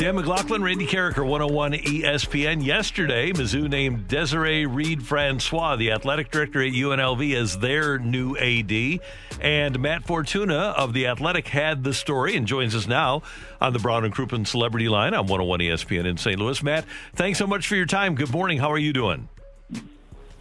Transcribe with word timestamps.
Dan 0.00 0.16
McLaughlin, 0.16 0.62
Randy 0.62 0.86
Karraker, 0.86 1.26
101 1.26 1.72
ESPN. 1.74 2.64
Yesterday, 2.64 3.32
Mizzou 3.32 3.68
named 3.68 4.08
Desiree 4.08 4.64
Reed 4.64 5.06
Francois, 5.06 5.76
the 5.76 5.90
athletic 5.90 6.30
director 6.30 6.62
at 6.62 6.72
UNLV, 6.72 7.34
as 7.34 7.58
their 7.58 7.98
new 7.98 8.34
AD. 8.38 9.00
And 9.42 9.78
Matt 9.78 10.04
Fortuna 10.04 10.72
of 10.74 10.94
The 10.94 11.06
Athletic 11.06 11.48
had 11.48 11.84
the 11.84 11.92
story 11.92 12.34
and 12.34 12.46
joins 12.46 12.74
us 12.74 12.86
now 12.86 13.20
on 13.60 13.74
the 13.74 13.78
Brown 13.78 14.06
and 14.06 14.14
Crouppen 14.14 14.46
Celebrity 14.46 14.88
Line 14.88 15.12
on 15.12 15.26
101 15.26 15.60
ESPN 15.60 16.06
in 16.06 16.16
St. 16.16 16.38
Louis. 16.38 16.62
Matt, 16.62 16.86
thanks 17.14 17.38
so 17.38 17.46
much 17.46 17.68
for 17.68 17.76
your 17.76 17.84
time. 17.84 18.14
Good 18.14 18.32
morning. 18.32 18.56
How 18.56 18.72
are 18.72 18.78
you 18.78 18.94
doing? 18.94 19.28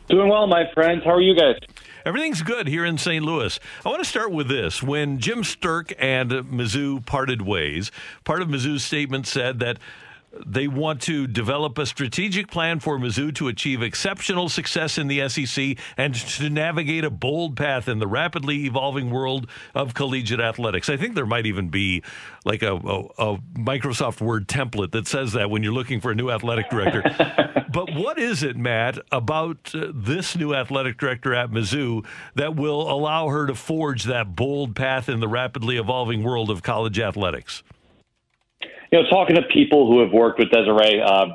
Doing 0.07 0.29
well, 0.29 0.47
my 0.47 0.71
friends. 0.73 1.03
How 1.03 1.11
are 1.11 1.21
you 1.21 1.35
guys? 1.35 1.57
Everything's 2.09 2.41
good 2.41 2.67
here 2.67 2.85
in 2.85 2.97
St. 2.97 3.23
Louis. 3.23 3.59
I 3.85 3.89
want 3.89 4.03
to 4.03 4.09
start 4.09 4.31
with 4.31 4.47
this. 4.47 4.81
When 4.81 5.19
Jim 5.19 5.43
Sterk 5.43 5.93
and 5.99 6.31
Mizzou 6.31 7.05
parted 7.05 7.43
ways, 7.43 7.91
part 8.23 8.41
of 8.41 8.47
Mizzou's 8.47 8.83
statement 8.83 9.27
said 9.27 9.59
that 9.59 9.77
they 10.45 10.67
want 10.67 11.01
to 11.01 11.27
develop 11.27 11.77
a 11.77 11.85
strategic 11.85 12.49
plan 12.49 12.79
for 12.79 12.97
Mizzou 12.99 13.33
to 13.35 13.47
achieve 13.47 13.81
exceptional 13.81 14.47
success 14.49 14.97
in 14.97 15.07
the 15.07 15.27
SEC 15.27 15.77
and 15.97 16.13
to 16.13 16.49
navigate 16.49 17.03
a 17.03 17.09
bold 17.09 17.55
path 17.55 17.87
in 17.87 17.99
the 17.99 18.07
rapidly 18.07 18.65
evolving 18.65 19.09
world 19.09 19.49
of 19.73 19.93
collegiate 19.93 20.39
athletics. 20.39 20.89
I 20.89 20.97
think 20.97 21.15
there 21.15 21.25
might 21.25 21.45
even 21.45 21.69
be 21.69 22.03
like 22.45 22.61
a, 22.61 22.75
a, 22.75 23.33
a 23.33 23.37
Microsoft 23.55 24.21
Word 24.21 24.47
template 24.47 24.91
that 24.91 25.07
says 25.07 25.33
that 25.33 25.49
when 25.49 25.63
you're 25.63 25.73
looking 25.73 25.99
for 25.99 26.11
a 26.11 26.15
new 26.15 26.29
athletic 26.29 26.69
director. 26.69 27.03
but 27.71 27.93
what 27.93 28.19
is 28.19 28.43
it, 28.43 28.55
Matt, 28.55 28.99
about 29.11 29.73
uh, 29.73 29.87
this 29.93 30.35
new 30.35 30.53
athletic 30.53 30.97
director 30.97 31.33
at 31.33 31.49
Mizzou 31.49 32.05
that 32.35 32.55
will 32.55 32.89
allow 32.89 33.29
her 33.29 33.47
to 33.47 33.55
forge 33.55 34.03
that 34.03 34.35
bold 34.35 34.75
path 34.75 35.09
in 35.09 35.19
the 35.19 35.27
rapidly 35.27 35.77
evolving 35.77 36.23
world 36.23 36.49
of 36.49 36.61
college 36.61 36.99
athletics? 36.99 37.63
You 38.91 39.01
know, 39.01 39.09
talking 39.09 39.35
to 39.35 39.43
people 39.43 39.87
who 39.87 39.99
have 39.99 40.11
worked 40.11 40.39
with 40.39 40.49
Desiree, 40.49 41.01
uh, 41.01 41.27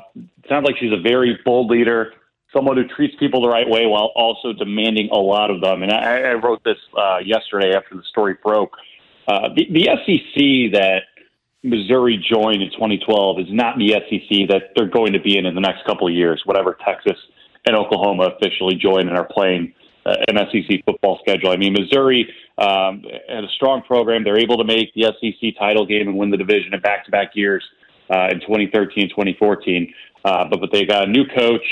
sounds 0.49 0.65
like 0.65 0.77
she's 0.77 0.91
a 0.91 1.01
very 1.01 1.39
bold 1.45 1.69
leader, 1.69 2.13
someone 2.53 2.77
who 2.77 2.87
treats 2.87 3.15
people 3.17 3.41
the 3.41 3.47
right 3.47 3.67
way 3.67 3.85
while 3.85 4.11
also 4.15 4.53
demanding 4.53 5.09
a 5.11 5.17
lot 5.17 5.49
of 5.49 5.61
them. 5.61 5.83
And 5.83 5.91
I, 5.91 6.21
I 6.21 6.33
wrote 6.33 6.63
this 6.63 6.77
uh, 6.97 7.19
yesterday 7.23 7.73
after 7.75 7.95
the 7.95 8.03
story 8.03 8.35
broke. 8.43 8.75
Uh, 9.27 9.49
the, 9.55 9.67
the 9.71 9.85
SEC 10.05 10.79
that 10.79 11.03
Missouri 11.63 12.17
joined 12.17 12.61
in 12.61 12.69
2012 12.71 13.39
is 13.39 13.47
not 13.49 13.77
the 13.77 13.89
SEC 13.89 14.47
that 14.49 14.71
they're 14.75 14.87
going 14.87 15.13
to 15.13 15.19
be 15.19 15.37
in 15.37 15.45
in 15.45 15.55
the 15.55 15.61
next 15.61 15.85
couple 15.85 16.07
of 16.07 16.13
years, 16.13 16.41
whatever 16.45 16.77
Texas 16.85 17.17
and 17.65 17.75
Oklahoma 17.75 18.35
officially 18.37 18.75
join 18.75 19.07
and 19.07 19.17
are 19.17 19.27
playing 19.29 19.73
an 20.05 20.37
SEC 20.51 20.83
football 20.85 21.19
schedule. 21.21 21.49
I 21.49 21.57
mean, 21.57 21.73
Missouri 21.73 22.31
um, 22.57 23.03
had 23.27 23.43
a 23.43 23.49
strong 23.55 23.81
program. 23.81 24.23
They're 24.23 24.39
able 24.39 24.57
to 24.57 24.63
make 24.63 24.93
the 24.93 25.13
SEC 25.19 25.57
title 25.57 25.85
game 25.85 26.07
and 26.07 26.17
win 26.17 26.29
the 26.29 26.37
division 26.37 26.73
in 26.73 26.81
back-to-back 26.81 27.31
years 27.35 27.63
uh, 28.09 28.27
in 28.31 28.39
2013, 28.41 29.09
2014. 29.09 29.93
Uh, 30.23 30.45
but 30.49 30.59
but 30.59 30.71
they 30.71 30.85
got 30.85 31.07
a 31.07 31.11
new 31.11 31.25
coach. 31.25 31.65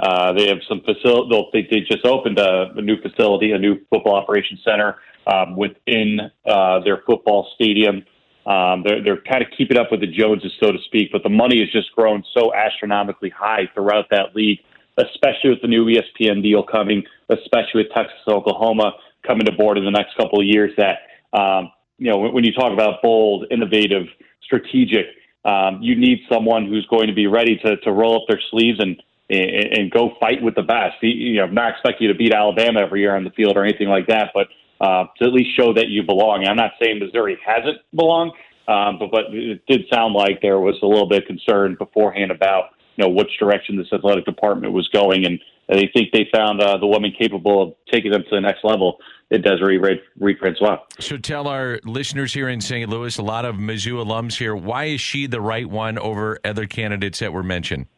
Uh, 0.00 0.32
they 0.32 0.46
have 0.46 0.58
some 0.68 0.80
facility. 0.80 1.50
They, 1.52 1.68
they 1.70 1.80
just 1.80 2.04
opened 2.04 2.38
a, 2.38 2.72
a 2.76 2.82
new 2.82 3.00
facility, 3.00 3.52
a 3.52 3.58
new 3.58 3.76
football 3.90 4.14
operations 4.14 4.60
center 4.64 4.96
um, 5.26 5.56
within 5.56 6.30
uh, 6.46 6.80
their 6.80 7.02
football 7.06 7.48
stadium. 7.54 8.04
Um, 8.46 8.82
they're, 8.86 9.02
they're 9.02 9.20
kind 9.20 9.42
of 9.42 9.48
keeping 9.56 9.76
up 9.76 9.88
with 9.90 10.00
the 10.00 10.06
Joneses, 10.06 10.52
so 10.58 10.72
to 10.72 10.78
speak, 10.86 11.12
but 11.12 11.22
the 11.22 11.28
money 11.28 11.60
has 11.60 11.70
just 11.70 11.94
grown 11.94 12.24
so 12.32 12.54
astronomically 12.54 13.28
high 13.28 13.68
throughout 13.74 14.06
that 14.10 14.34
league, 14.34 14.60
especially 14.98 15.50
with 15.50 15.62
the 15.62 15.68
new 15.68 15.86
ESPN 15.86 16.42
deal 16.42 16.62
coming, 16.62 17.04
especially 17.28 17.84
with 17.84 17.92
Texas, 17.94 18.18
and 18.26 18.34
Oklahoma 18.34 18.92
coming 19.26 19.46
to 19.46 19.52
board 19.52 19.78
in 19.78 19.84
the 19.84 19.90
next 19.90 20.16
couple 20.16 20.40
of 20.40 20.46
years 20.46 20.72
that, 20.76 20.98
um, 21.32 21.70
you 21.98 22.10
know, 22.10 22.18
when, 22.18 22.32
when 22.34 22.44
you 22.44 22.52
talk 22.52 22.72
about 22.72 23.02
bold, 23.02 23.46
innovative, 23.50 24.06
strategic, 24.42 25.06
um, 25.44 25.80
you 25.80 25.96
need 25.96 26.20
someone 26.30 26.66
who's 26.66 26.86
going 26.86 27.06
to 27.06 27.14
be 27.14 27.26
ready 27.26 27.56
to, 27.64 27.76
to 27.78 27.92
roll 27.92 28.16
up 28.16 28.22
their 28.28 28.40
sleeves 28.50 28.80
and, 28.80 29.00
and, 29.30 29.78
and 29.78 29.90
go 29.90 30.12
fight 30.20 30.42
with 30.42 30.54
the 30.54 30.62
best. 30.62 30.96
You 31.02 31.36
know, 31.36 31.46
not 31.46 31.72
expect 31.72 32.00
you 32.00 32.08
to 32.08 32.14
beat 32.14 32.32
Alabama 32.32 32.80
every 32.80 33.00
year 33.00 33.14
on 33.14 33.24
the 33.24 33.30
field 33.30 33.56
or 33.56 33.64
anything 33.64 33.88
like 33.88 34.06
that, 34.08 34.30
but 34.34 34.48
uh, 34.80 35.06
to 35.18 35.24
at 35.26 35.32
least 35.32 35.56
show 35.56 35.72
that 35.74 35.88
you 35.88 36.02
belong. 36.02 36.46
I'm 36.46 36.56
not 36.56 36.72
saying 36.82 36.98
Missouri 36.98 37.38
hasn't 37.44 37.78
belonged, 37.94 38.32
um, 38.68 38.98
but 38.98 39.10
but 39.10 39.24
it 39.32 39.62
did 39.66 39.86
sound 39.92 40.14
like 40.14 40.40
there 40.40 40.60
was 40.60 40.76
a 40.82 40.86
little 40.86 41.08
bit 41.08 41.22
of 41.22 41.26
concern 41.26 41.76
beforehand 41.78 42.30
about 42.30 42.70
you 42.98 43.04
know 43.04 43.10
which 43.10 43.30
direction 43.38 43.76
this 43.76 43.86
athletic 43.92 44.24
department 44.24 44.72
was 44.72 44.88
going, 44.88 45.24
and 45.24 45.38
they 45.68 45.88
think 45.94 46.10
they 46.12 46.26
found 46.34 46.60
uh, 46.60 46.76
the 46.78 46.86
woman 46.86 47.12
capable 47.16 47.62
of 47.62 47.74
taking 47.92 48.10
them 48.10 48.22
to 48.24 48.30
the 48.30 48.40
next 48.40 48.64
level. 48.64 48.98
It 49.30 49.42
Desiree 49.42 49.76
Reed, 49.76 50.00
Reed 50.18 50.38
Francois. 50.38 50.78
So 51.00 51.18
tell 51.18 51.48
our 51.48 51.80
listeners 51.84 52.32
here 52.32 52.48
in 52.48 52.62
St. 52.62 52.88
Louis, 52.88 53.18
a 53.18 53.22
lot 53.22 53.44
of 53.44 53.56
Mizzou 53.56 54.02
alums 54.02 54.38
here, 54.38 54.56
why 54.56 54.84
is 54.84 55.02
she 55.02 55.26
the 55.26 55.40
right 55.40 55.68
one 55.68 55.98
over 55.98 56.38
other 56.46 56.66
candidates 56.66 57.18
that 57.18 57.30
were 57.30 57.42
mentioned? 57.42 57.88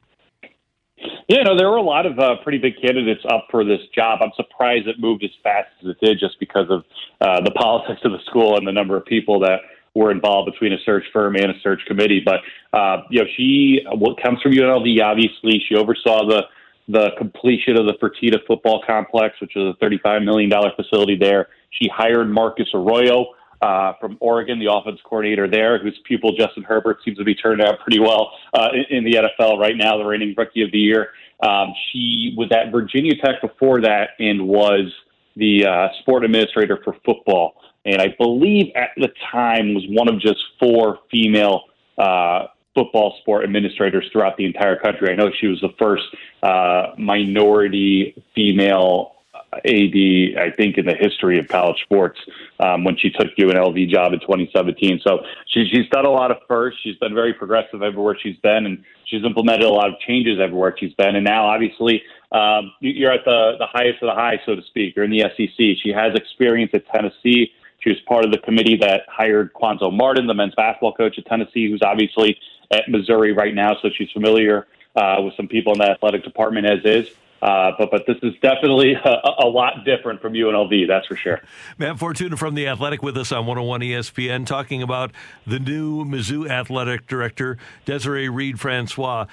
Yeah, 1.28 1.44
no, 1.44 1.56
there 1.56 1.70
were 1.70 1.76
a 1.76 1.82
lot 1.82 2.06
of 2.06 2.18
uh, 2.18 2.42
pretty 2.42 2.58
big 2.58 2.72
candidates 2.82 3.24
up 3.30 3.46
for 3.48 3.64
this 3.64 3.78
job. 3.94 4.18
I'm 4.20 4.32
surprised 4.34 4.88
it 4.88 4.96
moved 4.98 5.22
as 5.22 5.30
fast 5.44 5.68
as 5.80 5.90
it 5.90 6.04
did, 6.04 6.18
just 6.18 6.40
because 6.40 6.66
of 6.68 6.82
uh, 7.20 7.40
the 7.42 7.50
politics 7.56 8.00
of 8.04 8.10
the 8.10 8.18
school 8.26 8.56
and 8.56 8.66
the 8.66 8.72
number 8.72 8.96
of 8.96 9.04
people 9.04 9.38
that 9.38 9.60
were 10.00 10.10
involved 10.10 10.50
between 10.50 10.72
a 10.72 10.78
search 10.84 11.04
firm 11.12 11.36
and 11.36 11.50
a 11.50 11.60
search 11.62 11.80
committee. 11.86 12.22
But 12.24 12.40
uh, 12.76 13.02
you 13.10 13.20
know, 13.20 13.26
she 13.36 13.80
what 13.92 14.20
comes 14.22 14.40
from 14.40 14.52
UNLV. 14.52 15.02
Obviously, 15.02 15.62
she 15.68 15.74
oversaw 15.76 16.26
the 16.26 16.44
the 16.88 17.10
completion 17.18 17.78
of 17.78 17.86
the 17.86 17.94
Fertitta 18.02 18.38
football 18.46 18.82
complex, 18.84 19.40
which 19.40 19.54
is 19.54 19.62
a 19.62 19.84
$35 19.84 20.24
million 20.24 20.50
facility 20.74 21.14
there. 21.14 21.46
She 21.70 21.88
hired 21.88 22.28
Marcus 22.28 22.66
Arroyo 22.74 23.26
uh, 23.62 23.92
from 24.00 24.16
Oregon, 24.18 24.58
the 24.58 24.72
offense 24.72 24.98
coordinator 25.04 25.48
there, 25.48 25.80
whose 25.80 25.96
pupil 26.04 26.32
Justin 26.36 26.64
Herbert 26.64 26.98
seems 27.04 27.16
to 27.18 27.24
be 27.24 27.34
turning 27.36 27.64
out 27.64 27.78
pretty 27.78 28.00
well 28.00 28.32
uh, 28.54 28.70
in, 28.72 28.96
in, 28.96 29.04
the 29.04 29.18
NFL 29.18 29.58
right 29.58 29.76
now, 29.76 29.98
the 29.98 30.04
reigning 30.04 30.34
rookie 30.36 30.62
of 30.62 30.72
the 30.72 30.78
year. 30.78 31.10
Um, 31.44 31.72
she 31.92 32.34
was 32.36 32.50
at 32.50 32.72
Virginia 32.72 33.14
Tech 33.22 33.40
before 33.40 33.80
that 33.82 34.10
and 34.18 34.48
was 34.48 34.92
the 35.36 35.66
uh, 35.66 35.88
sport 36.00 36.24
administrator 36.24 36.80
for 36.82 36.96
football. 37.04 37.54
And 37.84 38.00
I 38.00 38.14
believe 38.18 38.72
at 38.74 38.91
the 38.96 39.08
time 39.30 39.74
was 39.74 39.84
one 39.88 40.08
of 40.08 40.20
just 40.20 40.41
four 40.58 40.98
female 41.10 41.62
uh, 41.98 42.46
football 42.74 43.16
sport 43.20 43.44
administrators 43.44 44.08
throughout 44.12 44.36
the 44.36 44.44
entire 44.44 44.76
country. 44.76 45.10
I 45.10 45.16
know 45.16 45.30
she 45.41 45.46
was 45.46 45.60
the 45.60 45.74
first 45.78 46.04
uh, 46.42 46.94
minority 46.98 48.22
female 48.34 49.16
AD, 49.52 50.38
I 50.38 50.52
think, 50.56 50.78
in 50.78 50.86
the 50.86 50.94
history 50.94 51.38
of 51.38 51.48
college 51.48 51.80
sports 51.82 52.18
um, 52.60 52.84
when 52.84 52.96
she 52.96 53.10
took 53.10 53.34
UNLV 53.36 53.88
job 53.88 54.12
in 54.12 54.20
2017. 54.20 55.00
So 55.04 55.20
she, 55.47 55.68
she's 55.72 55.88
done 55.88 56.04
a 56.04 56.10
lot 56.10 56.30
of 56.30 56.38
firsts. 56.47 56.80
She's 56.82 56.97
been 56.98 57.14
very 57.14 57.34
progressive 57.34 57.82
everywhere 57.82 58.16
she's 58.22 58.36
been, 58.36 58.66
and 58.66 58.84
she's 59.06 59.24
implemented 59.24 59.64
a 59.64 59.70
lot 59.70 59.88
of 59.88 59.98
changes 60.06 60.38
everywhere 60.41 60.74
she's 60.78 60.94
been. 60.94 61.16
And 61.16 61.24
now, 61.24 61.47
obviously, 61.47 62.02
um, 62.30 62.72
you're 62.80 63.10
at 63.10 63.24
the, 63.24 63.56
the 63.58 63.66
highest 63.66 64.02
of 64.02 64.08
the 64.08 64.14
high, 64.14 64.41
so 64.47 64.54
to 64.54 64.62
speak. 64.62 64.94
You're 64.94 65.04
in 65.04 65.10
the 65.10 65.24
SEC. 65.36 65.82
She 65.82 65.92
has 65.92 66.14
experience 66.14 66.70
at 66.74 66.86
Tennessee. 66.86 67.50
She 67.80 67.91
was 67.91 67.98
part 68.06 68.24
of 68.24 68.32
the 68.32 68.38
committee 68.38 68.76
that 68.76 69.02
hired 69.08 69.52
Cuonzo 69.52 69.92
Martin, 69.92 70.26
the 70.26 70.34
men's 70.34 70.54
basketball 70.54 70.92
coach 70.92 71.18
at 71.18 71.26
Tennessee, 71.26 71.70
who's 71.70 71.82
obviously 71.82 72.38
at 72.70 72.88
Missouri 72.88 73.32
right 73.32 73.54
now, 73.54 73.76
so 73.82 73.88
she's 73.96 74.10
familiar 74.12 74.66
uh, 74.96 75.16
with 75.20 75.34
some 75.36 75.48
people 75.48 75.72
in 75.72 75.78
the 75.78 75.91
athletic 75.91 76.24
department 76.24 76.66
as 76.66 76.84
is. 76.84 77.08
Uh, 77.42 77.72
but 77.78 77.91
but 77.91 78.06
this 78.06 78.18
is 78.22 78.34
definitely 78.42 78.92
a, 79.04 79.44
a, 79.44 79.48
lot 79.48 79.84
different 79.84 80.20
from 80.20 80.34
UNLV, 80.34 80.86
that's 80.86 81.06
for 81.06 81.16
sure. 81.16 81.41
Matt 81.78 81.98
Fortuna 81.98 82.36
from 82.36 82.54
the 82.54 82.68
Athletic 82.68 83.02
with 83.02 83.16
us 83.16 83.32
on 83.32 83.46
101 83.46 83.80
ESPN, 83.80 84.44
talking 84.44 84.82
about 84.82 85.10
the 85.47 85.58
new 85.58 86.04
Mizzou 86.04 86.50
athletic 86.50 87.06
director 87.06 87.56
Desiree 87.86 88.28
Reed 88.28 88.60
Francois. 88.60 89.27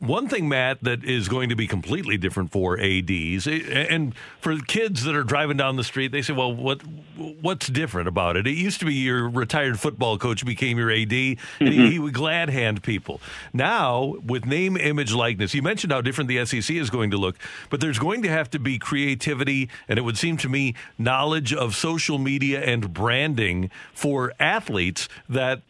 One 0.00 0.28
thing, 0.28 0.48
Matt, 0.48 0.84
that 0.84 1.02
is 1.02 1.28
going 1.28 1.48
to 1.48 1.56
be 1.56 1.66
completely 1.66 2.16
different 2.16 2.52
for 2.52 2.78
ads 2.78 3.48
and 3.48 4.14
for 4.40 4.56
kids 4.58 5.02
that 5.04 5.16
are 5.16 5.24
driving 5.24 5.56
down 5.56 5.74
the 5.76 5.82
street, 5.82 6.12
they 6.12 6.22
say, 6.22 6.32
"Well, 6.32 6.54
what 6.54 6.82
what's 7.16 7.66
different 7.66 8.06
about 8.06 8.36
it?" 8.36 8.46
It 8.46 8.56
used 8.56 8.78
to 8.80 8.86
be 8.86 8.94
your 8.94 9.28
retired 9.28 9.80
football 9.80 10.16
coach 10.16 10.44
became 10.46 10.78
your 10.78 10.90
AD, 10.90 11.00
and 11.12 11.36
mm-hmm. 11.38 11.66
he, 11.66 11.90
he, 11.92 11.98
would 11.98 12.14
glad 12.14 12.48
hand 12.48 12.82
people. 12.84 13.20
Now, 13.52 14.14
with 14.24 14.46
name, 14.46 14.76
image, 14.76 15.12
likeness, 15.12 15.52
you 15.52 15.62
mentioned 15.62 15.92
how 15.92 16.00
different 16.00 16.28
the 16.28 16.44
SEC 16.44 16.76
is 16.76 16.90
going 16.90 17.10
to 17.10 17.16
look, 17.16 17.36
but 17.68 17.80
there's 17.80 17.98
going 17.98 18.22
to 18.22 18.28
have 18.28 18.50
to 18.50 18.60
be 18.60 18.78
creativity, 18.78 19.68
and 19.88 19.98
it 19.98 20.02
would 20.02 20.16
seem 20.16 20.36
to 20.38 20.48
me 20.48 20.74
knowledge 20.96 21.52
of 21.52 21.74
social 21.74 22.18
media 22.18 22.62
and 22.62 22.92
branding 22.92 23.68
for 23.92 24.32
athletes 24.38 25.08
that 25.28 25.62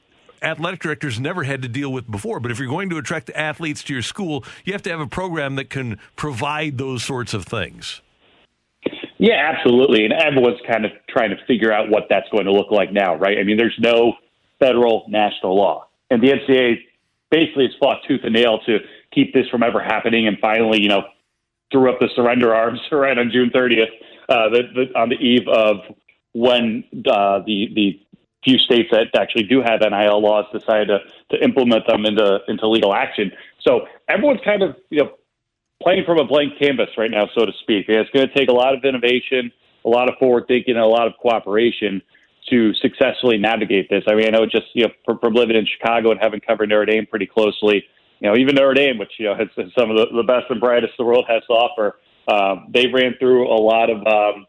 athletic 0.43 0.81
directors 0.81 1.19
never 1.21 1.45
had 1.45 1.63
to 1.63 1.69
deal 1.69 1.93
with 1.93 2.11
before. 2.11 2.41
But 2.41 2.51
if 2.51 2.59
you're 2.59 2.69
going 2.69 2.91
to 2.91 2.99
attract 2.99 3.31
athletes 3.31 3.83
to 3.85 3.93
your 3.93 4.03
school, 4.03 4.45
you 4.65 4.73
have 4.73 4.83
to 4.83 4.91
have 4.91 5.01
a 5.01 5.07
program 5.07 5.57
that 5.57 5.71
can 5.71 5.99
provide 6.17 6.79
those 6.79 7.05
sorts 7.05 7.35
of 7.35 7.45
things. 7.45 8.01
Yeah, 9.19 9.53
absolutely. 9.53 10.05
And 10.05 10.13
everyone's 10.13 10.61
kind 10.71 10.85
of 10.85 10.93
trying 11.09 11.31
to 11.31 11.37
figure 11.47 11.73
out 11.73 11.91
what 11.91 12.05
that's 12.09 12.29
going 12.31 12.45
to 12.45 12.53
look 12.53 12.71
like 12.71 12.93
now, 12.93 13.17
right? 13.17 13.39
I 13.39 13.43
mean, 13.43 13.57
there's 13.57 13.77
no 13.79 14.15
federal 14.61 15.05
national 15.09 15.57
law. 15.57 15.89
And 16.11 16.23
the 16.23 16.29
NCAA 16.29 16.77
basically 17.31 17.67
has 17.67 17.75
fought 17.81 17.99
tooth 18.07 18.21
and 18.23 18.33
nail 18.33 18.61
to 18.67 18.79
keep 19.13 19.35
this 19.35 19.49
from 19.49 19.63
ever 19.63 19.83
happening. 19.83 20.29
And 20.29 20.39
finally, 20.41 20.81
you 20.81 20.89
know, 20.89 21.03
threw 21.73 21.91
up 21.91 21.99
the 21.99 22.09
surrender 22.15 22.55
arms 22.55 22.81
right 22.93 23.19
on 23.19 23.31
June 23.33 23.51
30th, 23.55 23.87
uh, 24.29 24.49
the, 24.51 24.63
the, 24.75 24.99
on 24.99 25.09
the 25.09 25.17
eve 25.17 25.49
of 25.49 25.77
when 26.33 26.85
uh, 27.11 27.41
the 27.47 27.69
the 27.75 28.01
few 28.45 28.59
states 28.59 28.89
that 28.93 29.09
actually 29.19 29.45
do 29.45 29.61
have 29.61 29.81
NIL 29.81 30.21
laws 30.23 30.45
decided 30.53 30.89
to, 30.89 30.99
to 31.37 31.45
implement 31.45 31.87
them 31.87 32.05
into 32.05 32.39
into 32.49 32.69
legal 32.69 32.95
action. 32.95 33.33
So 33.67 33.87
everyone's 34.09 34.41
kind 34.45 34.63
of 34.63 34.77
you 34.91 35.05
know 35.05 35.11
playing 35.83 36.05
from 36.05 36.19
a 36.19 36.25
blank 36.25 36.59
canvas 36.61 36.89
right 36.97 37.11
now, 37.11 37.29
so 37.35 37.47
to 37.47 37.53
speak. 37.63 37.89
And 37.89 37.99
it's 37.99 38.11
going 38.11 38.27
to 38.27 38.35
take 38.35 38.49
a 38.49 38.53
lot 38.53 38.75
of 38.75 38.85
innovation, 38.85 39.53
a 39.85 39.89
lot 39.89 40.09
of 40.09 40.17
forward 40.19 40.45
thinking, 40.49 40.75
and 40.75 40.85
a 40.85 40.87
lot 40.87 41.07
of 41.07 41.15
cooperation 41.21 42.03
to 42.51 42.73
successfully 42.75 43.37
navigate 43.37 43.91
this. 43.91 44.05
I 44.09 44.15
mean, 44.15 44.27
I 44.27 44.31
know 44.31 44.47
just 44.47 44.67
you 44.75 44.85
know 44.85 44.93
from, 45.05 45.19
from 45.19 45.35
living 45.35 45.57
in 45.57 45.67
Chicago 45.67 46.11
and 46.11 46.21
having 46.21 46.41
covered 46.41 46.69
Notre 46.69 46.87
Dame 46.87 47.07
pretty 47.07 47.27
closely, 47.27 47.85
you 48.21 48.29
know, 48.29 48.37
even 48.37 48.55
Notre 48.55 48.75
Dame, 48.75 48.99
which 48.99 49.13
you 49.19 49.27
know 49.27 49.35
has, 49.35 49.49
has 49.57 49.73
some 49.79 49.91
of 49.91 49.97
the, 49.97 50.07
the 50.17 50.23
best 50.23 50.47
and 50.51 50.61
brightest 50.61 50.95
the 50.99 51.05
world 51.05 51.27
has 51.29 51.43
to 51.47 51.53
offer, 51.53 51.99
um, 52.29 52.69
they 52.73 52.87
ran 52.87 53.15
through 53.19 53.49
a 53.49 53.59
lot 53.61 53.91
of 53.91 54.07
um, 54.07 54.47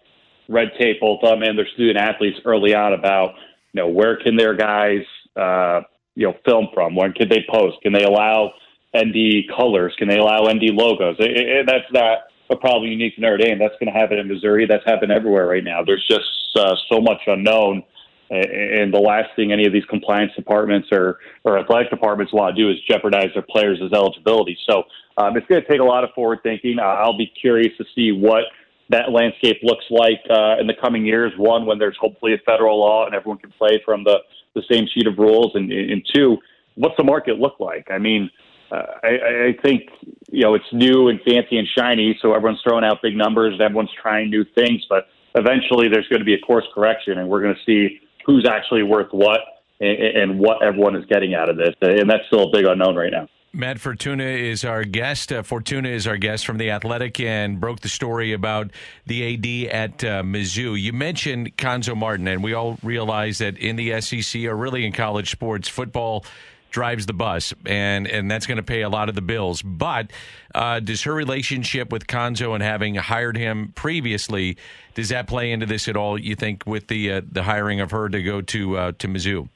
red 0.47 0.69
tape, 0.79 0.99
both 0.99 1.21
them 1.21 1.43
and 1.43 1.57
their 1.57 1.67
student 1.73 1.97
athletes, 1.97 2.39
early 2.45 2.73
on 2.73 2.93
about 2.93 3.35
you 3.73 3.81
know 3.81 3.87
where 3.87 4.17
can 4.17 4.35
their 4.35 4.55
guys 4.55 5.03
uh, 5.35 5.81
you 6.15 6.27
know 6.27 6.35
film 6.45 6.67
from, 6.73 6.95
when 6.95 7.13
can 7.13 7.29
they 7.29 7.45
post, 7.49 7.77
can 7.81 7.93
they 7.93 8.03
allow 8.03 8.51
ND 8.97 9.49
colors, 9.55 9.93
can 9.97 10.07
they 10.07 10.17
allow 10.17 10.47
ND 10.51 10.71
logos, 10.73 11.17
and 11.19 11.67
that's 11.67 11.91
not 11.91 12.19
a 12.49 12.55
problem 12.55 12.89
unique 12.89 13.15
to 13.15 13.21
Notre 13.21 13.37
Dame. 13.37 13.59
That's 13.59 13.75
going 13.79 13.93
to 13.93 13.97
happen 13.97 14.17
in 14.17 14.27
Missouri. 14.27 14.65
That's 14.65 14.83
happened 14.85 15.11
everywhere 15.11 15.45
right 15.45 15.63
now. 15.63 15.83
There's 15.83 16.05
just 16.07 16.57
uh, 16.57 16.75
so 16.91 16.99
much 16.99 17.21
unknown. 17.27 17.83
And 18.31 18.93
the 18.93 18.99
last 18.99 19.29
thing 19.35 19.51
any 19.51 19.65
of 19.65 19.73
these 19.73 19.85
compliance 19.85 20.31
departments 20.35 20.89
or, 20.91 21.17
or 21.43 21.57
athletic 21.57 21.89
departments 21.89 22.31
want 22.31 22.55
to 22.55 22.61
do 22.61 22.69
is 22.69 22.77
jeopardize 22.87 23.29
their 23.33 23.45
players' 23.49 23.79
eligibility. 23.91 24.55
So 24.69 24.83
um, 25.17 25.35
it's 25.35 25.47
going 25.47 25.61
to 25.61 25.67
take 25.67 25.79
a 25.79 25.83
lot 25.83 26.03
of 26.03 26.11
forward 26.13 26.39
thinking. 26.43 26.77
Uh, 26.77 26.83
I'll 26.83 27.17
be 27.17 27.25
curious 27.25 27.75
to 27.77 27.85
see 27.95 28.11
what 28.11 28.43
that 28.89 29.11
landscape 29.11 29.59
looks 29.63 29.85
like 29.89 30.19
uh, 30.29 30.57
in 30.59 30.67
the 30.67 30.73
coming 30.73 31.05
years. 31.05 31.31
One, 31.37 31.65
when 31.65 31.77
there's 31.77 31.97
hopefully 31.99 32.33
a 32.33 32.37
federal 32.39 32.79
law 32.79 33.05
and 33.05 33.13
everyone 33.13 33.37
can 33.37 33.51
play 33.51 33.81
from 33.85 34.03
the, 34.03 34.17
the 34.55 34.63
same 34.69 34.87
sheet 34.93 35.07
of 35.07 35.17
rules. 35.17 35.51
And, 35.55 35.71
and 35.71 36.05
two, 36.13 36.37
what's 36.75 36.97
the 36.97 37.03
market 37.03 37.39
look 37.39 37.59
like? 37.59 37.87
I 37.91 37.99
mean, 37.99 38.29
uh, 38.71 38.83
I, 39.03 39.07
I 39.07 39.57
think 39.63 39.89
you 40.31 40.41
know 40.41 40.53
it's 40.53 40.71
new 40.71 41.07
and 41.07 41.19
fancy 41.21 41.57
and 41.57 41.67
shiny, 41.75 42.17
so 42.21 42.33
everyone's 42.33 42.61
throwing 42.61 42.83
out 42.83 43.01
big 43.01 43.15
numbers 43.15 43.53
and 43.53 43.61
everyone's 43.61 43.89
trying 43.99 44.29
new 44.29 44.45
things. 44.55 44.85
But 44.87 45.07
eventually, 45.35 45.87
there's 45.87 46.07
going 46.07 46.19
to 46.19 46.25
be 46.25 46.35
a 46.35 46.39
course 46.39 46.65
correction, 46.73 47.17
and 47.17 47.27
we're 47.27 47.41
going 47.41 47.55
to 47.55 47.61
see 47.65 47.99
who's 48.25 48.47
actually 48.47 48.83
worth 48.83 49.11
what 49.11 49.39
and, 49.79 49.97
and 49.99 50.39
what 50.39 50.61
everyone 50.63 50.95
is 50.95 51.05
getting 51.05 51.33
out 51.33 51.49
of 51.49 51.57
this. 51.57 51.73
And 51.81 52.09
that's 52.09 52.25
still 52.27 52.43
a 52.43 52.51
big 52.51 52.65
unknown 52.65 52.95
right 52.95 53.11
now. 53.11 53.27
Matt 53.51 53.79
Fortuna 53.79 54.23
is 54.23 54.63
our 54.63 54.83
guest. 54.83 55.31
Uh, 55.31 55.41
Fortuna 55.41 55.89
is 55.89 56.05
our 56.05 56.17
guest 56.17 56.45
from 56.45 56.57
The 56.57 56.69
Athletic 56.69 57.19
and 57.19 57.59
broke 57.59 57.79
the 57.79 57.89
story 57.89 58.33
about 58.33 58.71
the 59.07 59.33
AD 59.33 59.73
at 59.73 60.03
uh, 60.03 60.23
Mizzou. 60.23 60.79
You 60.79 60.93
mentioned 60.93 61.57
Cuonzo 61.57 61.97
Martin, 61.97 62.27
and 62.27 62.43
we 62.43 62.53
all 62.53 62.77
realize 62.83 63.39
that 63.39 63.57
in 63.57 63.75
the 63.75 63.99
SEC 64.01 64.43
or 64.43 64.55
really 64.55 64.85
in 64.85 64.91
college 64.91 65.31
sports, 65.31 65.67
football 65.67 66.25
drives 66.71 67.07
the 67.07 67.13
bus, 67.13 67.51
and 67.65 68.05
and 68.07 68.29
that's 68.29 68.45
going 68.45 68.57
to 68.57 68.63
pay 68.63 68.83
a 68.83 68.89
lot 68.89 69.09
of 69.09 69.15
the 69.15 69.21
bills. 69.23 69.63
But 69.63 70.11
uh, 70.53 70.79
does 70.79 71.01
her 71.03 71.13
relationship 71.13 71.91
with 71.91 72.05
Cuonzo 72.05 72.53
and 72.53 72.61
having 72.61 72.93
hired 72.93 73.35
him 73.35 73.71
previously 73.75 74.57
does 74.93 75.09
that 75.09 75.27
play 75.27 75.51
into 75.51 75.65
this 75.65 75.87
at 75.87 75.95
all? 75.95 76.19
You 76.19 76.35
think 76.35 76.63
with 76.65 76.87
the 76.87 77.11
uh, 77.13 77.21
the 77.31 77.43
hiring 77.43 77.79
of 77.79 77.91
her 77.91 78.09
to 78.09 78.21
go 78.21 78.41
to 78.41 78.77
uh, 78.77 78.91
to 78.99 79.07
Mizzou? 79.07 79.49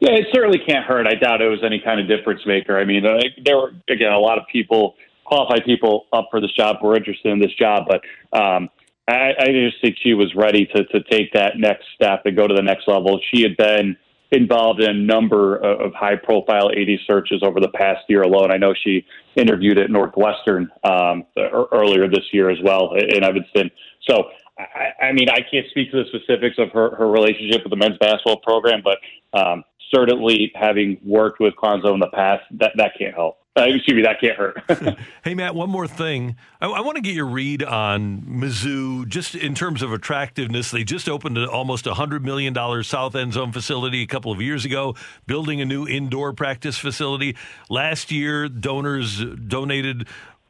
Yeah, 0.00 0.12
it 0.12 0.26
certainly 0.32 0.58
can't 0.58 0.84
hurt. 0.84 1.06
I 1.06 1.14
doubt 1.14 1.42
it 1.42 1.48
was 1.48 1.60
any 1.64 1.80
kind 1.80 2.00
of 2.00 2.06
difference 2.06 2.42
maker. 2.46 2.78
I 2.78 2.84
mean, 2.84 3.04
uh, 3.04 3.18
there 3.44 3.56
were 3.56 3.72
again 3.88 4.12
a 4.12 4.18
lot 4.18 4.38
of 4.38 4.44
people, 4.50 4.94
qualified 5.24 5.64
people, 5.64 6.06
up 6.12 6.28
for 6.30 6.40
this 6.40 6.52
job 6.52 6.76
were 6.82 6.96
interested 6.96 7.32
in 7.32 7.40
this 7.40 7.52
job, 7.54 7.88
but 7.88 8.38
um, 8.38 8.68
I, 9.08 9.32
I 9.40 9.46
just 9.46 9.80
think 9.82 9.96
she 10.00 10.14
was 10.14 10.32
ready 10.36 10.66
to 10.66 10.84
to 10.84 11.02
take 11.10 11.32
that 11.32 11.58
next 11.58 11.86
step 11.94 12.22
and 12.26 12.36
go 12.36 12.46
to 12.46 12.54
the 12.54 12.62
next 12.62 12.86
level. 12.86 13.18
She 13.32 13.42
had 13.42 13.56
been 13.56 13.96
involved 14.30 14.82
in 14.82 14.90
a 14.90 14.94
number 14.94 15.56
of 15.56 15.94
high 15.94 16.16
profile 16.16 16.70
AD 16.70 16.88
searches 17.06 17.42
over 17.42 17.60
the 17.60 17.70
past 17.70 18.02
year 18.08 18.22
alone. 18.22 18.52
I 18.52 18.58
know 18.58 18.74
she 18.74 19.06
interviewed 19.36 19.78
at 19.78 19.90
Northwestern 19.90 20.70
um, 20.84 21.24
earlier 21.72 22.08
this 22.08 22.24
year 22.32 22.50
as 22.50 22.58
well 22.62 22.92
in 22.94 23.24
Evanston. 23.24 23.70
So, 24.08 24.24
I, 24.58 25.06
I, 25.06 25.12
mean, 25.12 25.30
I 25.30 25.40
can't 25.50 25.66
speak 25.70 25.90
to 25.92 26.02
the 26.02 26.08
specifics 26.08 26.56
of 26.58 26.70
her, 26.72 26.94
her 26.96 27.08
relationship 27.08 27.62
with 27.62 27.70
the 27.70 27.76
men's 27.76 27.96
basketball 27.98 28.40
program, 28.40 28.82
but 28.84 28.98
um, 29.38 29.64
certainly 29.94 30.52
having 30.54 30.98
worked 31.04 31.40
with 31.40 31.54
Cuonzo 31.54 31.94
in 31.94 32.00
the 32.00 32.10
past, 32.12 32.44
that, 32.58 32.72
that 32.76 32.92
can't 32.98 33.14
help. 33.14 33.38
Uh, 33.58 33.64
excuse 33.64 33.96
me, 33.96 34.02
that 34.02 34.20
can't 34.20 34.36
hurt. 34.36 34.98
hey, 35.24 35.34
Matt, 35.34 35.54
one 35.54 35.68
more 35.68 35.88
thing. 35.88 36.36
I, 36.60 36.66
I, 36.68 36.80
want 36.80 36.94
to 36.94 37.02
get 37.02 37.14
your 37.14 37.26
read 37.26 37.64
on 37.64 38.22
Mizzou, 38.22 39.08
just 39.08 39.34
in 39.34 39.54
terms 39.54 39.82
of 39.82 39.92
attractiveness. 39.92 40.70
They 40.70 40.84
just 40.84 41.08
opened 41.08 41.36
an 41.38 41.48
almost 41.48 41.88
a 41.88 41.92
$100 41.92 42.22
million 42.22 42.54
South 42.84 43.16
End 43.16 43.32
Zone 43.32 43.50
facility 43.50 44.02
a 44.02 44.06
couple 44.06 44.30
of 44.30 44.40
years 44.40 44.64
ago, 44.64 44.94
building 45.26 45.60
a 45.60 45.64
new 45.64 45.88
indoor 45.88 46.32
practice 46.32 46.78
facility. 46.78 47.36
Last 47.68 48.12
year, 48.12 48.48
donors 48.48 49.24
donated 49.24 50.06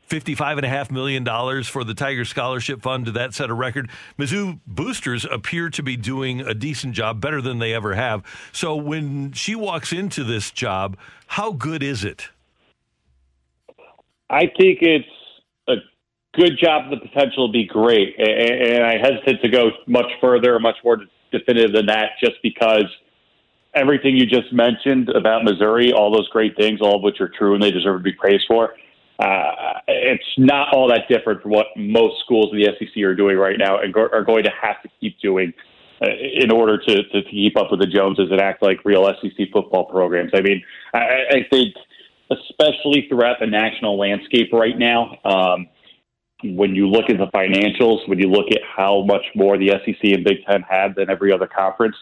$55.5 0.09 0.91
million 0.91 1.25
for 1.65 1.85
the 1.85 1.95
Tiger 1.95 2.25
Scholarship 2.25 2.83
Fund. 2.83 3.05
Did 3.05 3.15
that 3.15 3.35
set 3.35 3.51
a 3.51 3.55
record? 3.55 3.91
Mizzou 4.19 4.61
boosters 4.67 5.25
appear 5.25 5.71
to 5.71 5.83
be 5.83 5.97
doing 5.97 6.41
a 6.41 6.55
decent 6.55 6.95
job, 6.95 7.21
better 7.21 7.43
than 7.43 7.59
they 7.59 7.75
ever 7.75 7.95
have. 7.95 8.23
So 8.53 8.75
when 8.75 9.33
she 9.33 9.55
walks 9.55 9.93
into 9.93 10.25
this 10.25 10.51
job, 10.51 10.97
how 11.27 11.53
good 11.53 11.83
is 11.83 12.05
it? 12.05 12.29
I 14.31 14.47
think 14.59 14.79
it's 14.83 15.07
a 15.69 15.77
good 16.35 16.59
job. 16.59 16.91
The 16.91 16.97
potential 16.97 17.49
to 17.49 17.53
be 17.53 17.67
great, 17.67 18.15
and 18.19 18.85
I 18.85 18.99
hesitate 18.99 19.43
to 19.43 19.49
go 19.49 19.71
much 19.87 20.11
further, 20.21 20.59
much 20.59 20.77
more 20.85 20.99
definitive 21.31 21.73
than 21.73 21.87
that, 21.87 22.13
just 22.23 22.37
because 22.43 22.85
everything 23.75 24.17
you 24.17 24.27
just 24.27 24.53
mentioned 24.53 25.11
about 25.11 25.45
Missouri, 25.45 25.93
all 25.93 26.11
those 26.11 26.29
great 26.31 26.57
things, 26.57 26.81
all 26.81 26.97
of 26.97 27.03
which 27.03 27.21
are 27.21 27.29
true 27.29 27.55
and 27.55 27.63
they 27.63 27.71
deserve 27.71 28.01
to 28.01 28.03
be 28.03 28.13
praised 28.13 28.45
for. 28.49 28.75
Uh, 29.19 29.81
it's 29.89 30.25
not 30.39 30.73
all 30.73 30.89
that 30.89 31.03
different 31.09 31.43
from 31.43 31.51
what 31.51 31.67
most 31.77 32.21
schools 32.25 32.51
in 32.53 32.59
the 32.59 32.69
SEC 32.79 33.03
are 33.03 33.17
doing 33.17 33.37
right 33.37 33.59
now 33.59 33.79
and 33.79 33.93
go- 33.93 34.09
are 34.13 34.25
going 34.25 34.45
to 34.45 34.53
have 34.61 34.81
to 34.83 34.89
keep 35.01 35.19
doing 35.21 35.53
uh, 36.03 36.07
in 36.35 36.53
order 36.53 36.79
to, 36.79 37.03
to 37.09 37.23
keep 37.29 37.57
up 37.59 37.71
with 37.71 37.81
the 37.81 37.87
Joneses 37.87 38.31
and 38.31 38.41
act 38.41 38.63
like 38.63 38.85
real 38.85 39.05
SEC 39.21 39.49
football 39.53 39.87
programs. 39.87 40.31
I 40.35 40.41
mean, 40.41 40.63
I, 40.95 40.99
I 41.31 41.47
think– 41.51 41.75
especially 42.31 43.07
throughout 43.09 43.39
the 43.41 43.47
national 43.47 43.99
landscape 43.99 44.53
right 44.53 44.79
now. 44.79 45.17
Um, 45.25 45.69
when 46.45 46.75
you 46.75 46.89
look 46.89 47.11
at 47.11 47.19
the 47.19 47.27
financials, 47.27 48.09
when 48.09 48.19
you 48.19 48.29
look 48.29 48.47
at 48.53 48.61
how 48.77 49.03
much 49.03 49.25
more 49.35 49.59
the 49.59 49.71
SEC 49.85 49.99
and 50.03 50.25
Big 50.25 50.45
Ten 50.49 50.63
have 50.63 50.95
than 50.95 51.11
every 51.11 51.33
other 51.33 51.49
conference, 51.49 51.97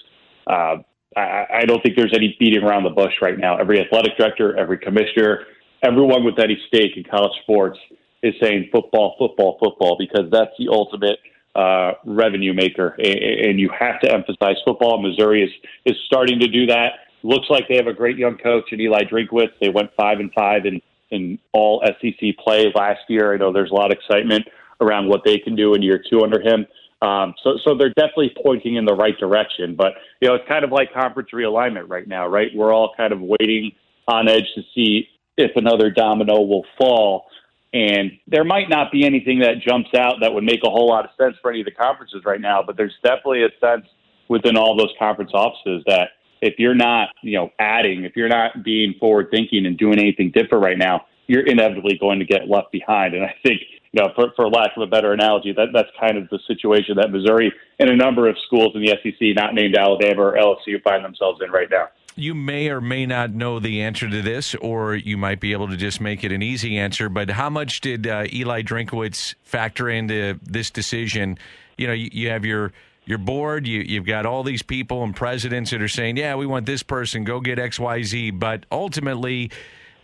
uh, 0.46 0.76
I, 1.16 1.46
I 1.50 1.64
don't 1.64 1.82
think 1.82 1.96
there's 1.96 2.12
any 2.14 2.36
beating 2.38 2.62
around 2.62 2.84
the 2.84 2.90
bush 2.90 3.14
right 3.22 3.38
now. 3.38 3.56
Every 3.56 3.80
athletic 3.80 4.18
director, 4.18 4.56
every 4.58 4.78
commissioner, 4.78 5.44
everyone 5.86 6.24
with 6.24 6.38
any 6.38 6.58
stake 6.68 6.96
in 6.96 7.04
college 7.04 7.32
sports 7.42 7.78
is 8.22 8.34
saying 8.40 8.68
football, 8.72 9.14
football, 9.18 9.56
football, 9.62 9.96
because 9.98 10.30
that's 10.30 10.50
the 10.58 10.68
ultimate 10.68 11.18
uh, 11.54 11.92
revenue 12.04 12.52
maker. 12.52 12.96
And 12.98 13.58
you 13.60 13.70
have 13.78 14.00
to 14.00 14.12
emphasize 14.12 14.56
football. 14.64 15.00
Missouri 15.00 15.42
is, 15.42 15.50
is 15.84 15.96
starting 16.06 16.40
to 16.40 16.48
do 16.48 16.66
that. 16.66 16.92
Looks 17.22 17.46
like 17.48 17.68
they 17.68 17.76
have 17.76 17.86
a 17.86 17.92
great 17.94 18.18
young 18.18 18.36
coach 18.36 18.64
in 18.72 18.80
Eli 18.80 19.04
Drinkwitz. 19.04 19.52
They 19.60 19.68
went 19.68 19.90
five 19.96 20.20
and 20.20 20.32
five 20.34 20.66
in 20.66 20.80
in 21.10 21.38
all 21.52 21.84
SEC 22.00 22.36
play 22.42 22.72
last 22.74 23.00
year. 23.08 23.32
I 23.32 23.36
know 23.36 23.52
there's 23.52 23.70
a 23.70 23.74
lot 23.74 23.92
of 23.92 23.98
excitement 23.98 24.44
around 24.80 25.08
what 25.08 25.22
they 25.24 25.38
can 25.38 25.54
do 25.54 25.74
in 25.74 25.80
year 25.80 26.02
two 26.10 26.22
under 26.22 26.40
him. 26.40 26.66
Um, 27.00 27.34
so, 27.44 27.58
so 27.62 27.76
they're 27.76 27.92
definitely 27.96 28.34
pointing 28.42 28.74
in 28.74 28.84
the 28.84 28.94
right 28.94 29.16
direction. 29.18 29.76
But 29.76 29.92
you 30.20 30.28
know, 30.28 30.34
it's 30.34 30.48
kind 30.48 30.64
of 30.64 30.72
like 30.72 30.92
conference 30.92 31.28
realignment 31.32 31.88
right 31.88 32.08
now, 32.08 32.26
right? 32.26 32.48
We're 32.54 32.72
all 32.72 32.92
kind 32.96 33.12
of 33.12 33.20
waiting 33.20 33.72
on 34.08 34.28
edge 34.28 34.46
to 34.56 34.62
see 34.74 35.08
if 35.36 35.52
another 35.56 35.90
domino 35.90 36.40
will 36.40 36.64
fall. 36.78 37.26
And 37.72 38.12
there 38.26 38.44
might 38.44 38.68
not 38.68 38.90
be 38.90 39.04
anything 39.04 39.40
that 39.40 39.60
jumps 39.60 39.90
out 39.94 40.14
that 40.22 40.32
would 40.32 40.44
make 40.44 40.60
a 40.64 40.70
whole 40.70 40.88
lot 40.88 41.04
of 41.04 41.10
sense 41.18 41.36
for 41.42 41.50
any 41.50 41.60
of 41.60 41.66
the 41.66 41.72
conferences 41.72 42.22
right 42.24 42.40
now, 42.40 42.62
but 42.66 42.76
there's 42.76 42.94
definitely 43.02 43.44
a 43.44 43.50
sense 43.60 43.86
within 44.28 44.56
all 44.56 44.76
those 44.76 44.92
conference 44.98 45.30
offices 45.34 45.82
that 45.86 46.10
if 46.40 46.54
you're 46.58 46.74
not, 46.74 47.08
you 47.22 47.36
know, 47.36 47.50
adding, 47.58 48.04
if 48.04 48.16
you're 48.16 48.28
not 48.28 48.64
being 48.64 48.94
forward 48.98 49.28
thinking 49.30 49.66
and 49.66 49.78
doing 49.78 49.98
anything 49.98 50.30
different 50.30 50.64
right 50.64 50.78
now, 50.78 51.06
you're 51.26 51.46
inevitably 51.46 51.98
going 51.98 52.18
to 52.18 52.24
get 52.24 52.48
left 52.48 52.70
behind. 52.72 53.14
And 53.14 53.24
I 53.24 53.34
think, 53.42 53.60
you 53.92 54.02
know, 54.02 54.10
for, 54.14 54.32
for 54.36 54.48
lack 54.48 54.70
of 54.76 54.82
a 54.82 54.86
better 54.86 55.12
analogy, 55.12 55.52
that 55.52 55.68
that's 55.72 55.88
kind 55.98 56.16
of 56.16 56.28
the 56.28 56.38
situation 56.46 56.96
that 56.96 57.10
Missouri 57.10 57.52
and 57.78 57.90
a 57.90 57.96
number 57.96 58.28
of 58.28 58.36
schools 58.46 58.72
in 58.74 58.82
the 58.82 58.96
SEC, 59.02 59.34
not 59.34 59.54
named 59.54 59.76
Alabama 59.76 60.22
or 60.22 60.32
LSU, 60.34 60.82
find 60.82 61.04
themselves 61.04 61.40
in 61.44 61.50
right 61.50 61.68
now. 61.70 61.88
You 62.16 62.34
may 62.34 62.68
or 62.68 62.80
may 62.80 63.04
not 63.04 63.32
know 63.32 63.60
the 63.60 63.82
answer 63.82 64.08
to 64.08 64.22
this, 64.22 64.54
or 64.56 64.94
you 64.94 65.18
might 65.18 65.38
be 65.38 65.52
able 65.52 65.68
to 65.68 65.76
just 65.76 66.00
make 66.00 66.24
it 66.24 66.32
an 66.32 66.42
easy 66.42 66.78
answer. 66.78 67.10
But 67.10 67.30
how 67.30 67.50
much 67.50 67.82
did 67.82 68.06
uh, 68.06 68.24
Eli 68.32 68.62
Drinkwitz 68.62 69.34
factor 69.42 69.88
into 69.90 70.40
this 70.42 70.70
decision? 70.70 71.38
You 71.76 71.86
know, 71.86 71.92
you, 71.92 72.08
you 72.10 72.30
have 72.30 72.46
your 72.46 72.72
your 73.04 73.18
board. 73.18 73.66
You, 73.66 73.80
you've 73.80 74.06
got 74.06 74.26
all 74.26 74.42
these 74.42 74.62
people 74.62 75.02
and 75.04 75.14
presidents 75.14 75.70
that 75.70 75.80
are 75.82 75.88
saying, 75.88 76.16
yeah, 76.16 76.34
we 76.34 76.46
want 76.46 76.66
this 76.66 76.82
person, 76.82 77.24
go 77.24 77.40
get 77.40 77.58
XYZ. 77.58 78.38
But 78.38 78.64
ultimately, 78.72 79.50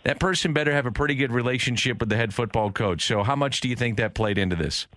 that 0.03 0.19
person 0.19 0.53
better 0.53 0.71
have 0.71 0.85
a 0.85 0.91
pretty 0.91 1.15
good 1.15 1.31
relationship 1.31 1.99
with 1.99 2.09
the 2.09 2.15
head 2.15 2.33
football 2.33 2.71
coach. 2.71 3.05
So, 3.05 3.23
how 3.23 3.35
much 3.35 3.59
do 3.59 3.67
you 3.67 3.75
think 3.75 3.97
that 3.97 4.13
played 4.13 4.37
into 4.37 4.55
this? 4.55 4.87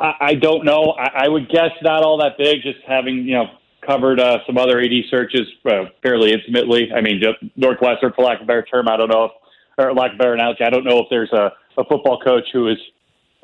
I, 0.00 0.34
don't 0.34 0.64
know. 0.64 0.96
I 0.98 1.28
would 1.28 1.48
guess 1.48 1.70
not 1.82 2.02
all 2.02 2.18
that 2.18 2.36
big. 2.36 2.62
Just 2.62 2.78
having 2.86 3.18
you 3.18 3.34
know 3.34 3.46
covered 3.86 4.20
uh, 4.20 4.38
some 4.46 4.58
other 4.58 4.80
AD 4.80 4.92
searches 5.10 5.46
uh, 5.66 5.84
fairly 6.02 6.32
intimately. 6.32 6.90
I 6.94 7.00
mean, 7.00 7.22
Northwestern, 7.56 8.12
for 8.14 8.24
lack 8.24 8.38
of 8.38 8.44
a 8.44 8.46
better 8.46 8.62
term. 8.62 8.88
I 8.88 8.96
don't 8.96 9.10
know 9.10 9.24
if, 9.24 9.30
or 9.78 9.92
lack 9.92 10.12
of 10.12 10.16
a 10.16 10.18
better 10.18 10.34
analogy. 10.34 10.64
I 10.64 10.70
don't 10.70 10.84
know 10.84 10.98
if 10.98 11.06
there's 11.10 11.32
a, 11.32 11.52
a 11.78 11.84
football 11.84 12.20
coach 12.20 12.44
who 12.52 12.66
has 12.66 12.78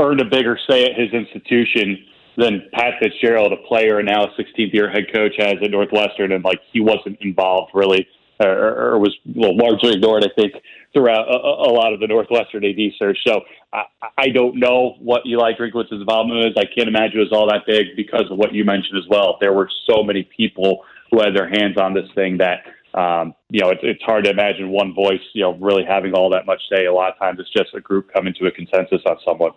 earned 0.00 0.20
a 0.20 0.24
bigger 0.24 0.58
say 0.68 0.84
at 0.84 0.98
his 0.98 1.12
institution 1.12 1.98
than 2.36 2.68
Pat 2.72 2.94
Fitzgerald, 3.00 3.52
a 3.52 3.68
player 3.68 3.98
and 3.98 4.06
now 4.06 4.24
a 4.24 4.28
16th 4.40 4.72
year 4.72 4.90
head 4.90 5.12
coach, 5.12 5.34
has 5.38 5.54
at 5.62 5.70
Northwestern, 5.70 6.32
and 6.32 6.44
like 6.44 6.60
he 6.72 6.80
wasn't 6.80 7.18
involved 7.20 7.72
really, 7.74 8.06
or, 8.40 8.92
or 8.92 8.98
was 8.98 9.14
well, 9.34 9.56
largely 9.56 9.92
ignored, 9.94 10.24
I 10.24 10.40
think, 10.40 10.54
throughout 10.92 11.28
a, 11.28 11.36
a 11.36 11.70
lot 11.70 11.92
of 11.92 12.00
the 12.00 12.06
Northwestern 12.06 12.64
AD 12.64 12.78
search. 12.98 13.18
So 13.26 13.42
I, 13.72 13.84
I 14.18 14.28
don't 14.28 14.56
know 14.56 14.96
what 14.98 15.22
Eli 15.26 15.52
Drinkwitz's 15.52 16.00
involvement 16.00 16.46
is. 16.46 16.52
I 16.56 16.64
can't 16.64 16.88
imagine 16.88 17.20
it 17.20 17.30
was 17.30 17.32
all 17.32 17.46
that 17.48 17.66
big 17.66 17.96
because 17.96 18.24
of 18.30 18.38
what 18.38 18.52
you 18.52 18.64
mentioned 18.64 18.98
as 18.98 19.08
well. 19.08 19.36
There 19.40 19.52
were 19.52 19.68
so 19.88 20.02
many 20.02 20.28
people 20.36 20.84
who 21.10 21.20
had 21.20 21.34
their 21.34 21.48
hands 21.48 21.76
on 21.76 21.94
this 21.94 22.08
thing 22.14 22.38
that 22.38 22.64
um, 22.94 23.34
you 23.50 23.60
know, 23.60 23.70
it's, 23.70 23.80
it's 23.82 24.02
hard 24.02 24.24
to 24.24 24.30
imagine 24.30 24.68
one 24.68 24.94
voice, 24.94 25.20
you 25.32 25.42
know, 25.42 25.54
really 25.54 25.84
having 25.84 26.12
all 26.12 26.30
that 26.30 26.46
much 26.46 26.60
say. 26.72 26.86
A 26.86 26.92
lot 26.92 27.12
of 27.12 27.18
times 27.18 27.38
it's 27.38 27.50
just 27.50 27.74
a 27.74 27.80
group 27.80 28.12
coming 28.12 28.34
to 28.34 28.46
a 28.46 28.50
consensus 28.50 29.00
on 29.06 29.16
someone. 29.24 29.52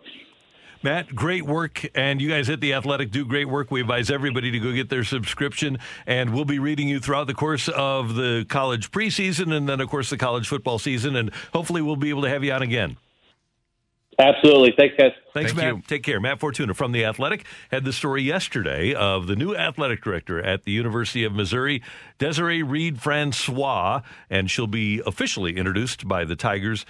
Matt, 0.83 1.15
great 1.15 1.45
work. 1.45 1.85
And 1.95 2.21
you 2.21 2.29
guys 2.29 2.49
at 2.49 2.59
The 2.59 2.73
Athletic 2.73 3.09
do 3.09 3.25
great 3.25 3.47
work. 3.47 3.71
We 3.71 3.79
advise 3.79 4.11
everybody 4.11 4.51
to 4.51 4.59
go 4.59 4.73
get 4.73 4.89
their 4.89 5.05
subscription. 5.05 5.79
And 6.05 6.33
we'll 6.33 6.45
be 6.45 6.59
reading 6.59 6.89
you 6.89 6.99
throughout 6.99 7.27
the 7.27 7.33
course 7.33 7.69
of 7.69 8.15
the 8.15 8.45
college 8.49 8.91
preseason 8.91 9.55
and 9.55 9.67
then, 9.67 9.79
of 9.79 9.89
course, 9.89 10.09
the 10.09 10.17
college 10.17 10.47
football 10.47 10.79
season. 10.79 11.15
And 11.15 11.33
hopefully 11.53 11.81
we'll 11.81 11.95
be 11.95 12.09
able 12.09 12.23
to 12.23 12.29
have 12.29 12.43
you 12.43 12.51
on 12.51 12.61
again. 12.61 12.97
Absolutely. 14.19 14.73
Thanks, 14.77 14.95
guys. 14.97 15.11
Thanks, 15.33 15.53
Thank 15.53 15.57
Matt. 15.57 15.75
you. 15.75 15.81
Take 15.87 16.03
care. 16.03 16.19
Matt 16.19 16.39
Fortuna 16.39 16.73
from 16.73 16.91
The 16.91 17.03
Athletic 17.03 17.45
had 17.71 17.83
the 17.83 17.93
story 17.93 18.21
yesterday 18.21 18.93
of 18.93 19.25
the 19.25 19.35
new 19.35 19.55
athletic 19.55 20.03
director 20.03 20.39
at 20.39 20.65
the 20.65 20.71
University 20.71 21.23
of 21.23 21.33
Missouri, 21.33 21.81
Desiree 22.19 22.61
Reed 22.61 23.01
Francois, 23.01 24.01
and 24.29 24.51
she'll 24.51 24.67
be 24.67 25.01
officially 25.05 25.57
introduced 25.57 26.07
by 26.07 26.25
the 26.25 26.35
Tigers 26.35 26.85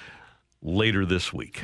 later 0.62 1.06
this 1.06 1.32
week. 1.32 1.64